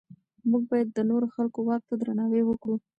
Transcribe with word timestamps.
موږ 0.49 0.63
باید 0.71 0.87
د 0.93 0.99
نورو 1.09 1.27
خلکو 1.35 1.59
واک 1.67 1.83
ته 1.89 1.95
درناوی 2.01 2.41
وکړو. 2.45 2.75